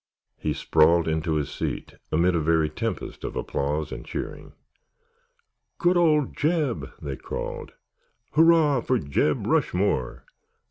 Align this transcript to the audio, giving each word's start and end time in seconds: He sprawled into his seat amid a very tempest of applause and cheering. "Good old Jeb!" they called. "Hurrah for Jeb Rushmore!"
He 0.39 0.53
sprawled 0.53 1.07
into 1.07 1.35
his 1.35 1.51
seat 1.51 1.93
amid 2.11 2.33
a 2.33 2.39
very 2.39 2.69
tempest 2.71 3.23
of 3.23 3.35
applause 3.35 3.91
and 3.91 4.03
cheering. 4.03 4.53
"Good 5.77 5.95
old 5.95 6.35
Jeb!" 6.35 6.89
they 6.99 7.15
called. 7.17 7.73
"Hurrah 8.31 8.81
for 8.81 8.97
Jeb 8.97 9.45
Rushmore!" 9.45 10.25